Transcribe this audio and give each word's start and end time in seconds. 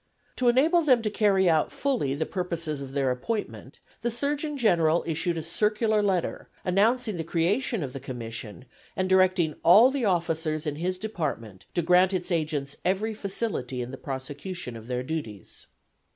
To 0.37 0.47
enable 0.49 0.81
them 0.81 1.03
to 1.03 1.11
carry 1.11 1.47
out 1.47 1.71
fully 1.71 2.15
the 2.15 2.25
purposes 2.25 2.81
of 2.81 2.93
their 2.93 3.11
appointment 3.11 3.79
the 4.01 4.09
Surgeon 4.09 4.57
General 4.57 5.03
issued 5.05 5.37
a 5.37 5.43
circular 5.43 6.01
letter 6.01 6.49
announcing 6.65 7.17
the 7.17 7.23
creation 7.23 7.83
of 7.83 7.93
the 7.93 7.99
Commission, 7.99 8.65
and 8.95 9.07
directing 9.07 9.57
all 9.61 9.91
the 9.91 10.05
officers 10.05 10.65
in 10.65 10.77
his 10.77 10.97
department 10.97 11.67
to 11.75 11.83
grant 11.83 12.13
its 12.13 12.31
agents 12.31 12.77
every 12.83 13.13
facility 13.13 13.79
in 13.83 13.91
the 13.91 13.95
prosecution 13.97 14.75
of 14.75 14.87
their 14.87 15.03
duties. 15.03 15.67